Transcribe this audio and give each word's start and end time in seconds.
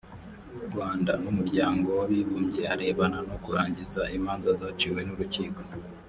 rwanda 0.67 1.11
n 1.21 1.25
umuryango 1.31 1.87
w 1.97 2.01
abibumbye 2.05 2.63
arebana 2.73 3.19
no 3.29 3.35
kurangiza 3.43 4.01
imanza 4.17 4.49
zaciwe 4.59 4.99
n 5.07 5.09
urukiko 5.15 5.61